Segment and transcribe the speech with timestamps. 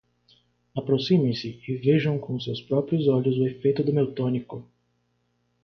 [0.75, 4.67] Aproximem-se e vejam com os seus próprios olhos o efeito do meu tônico!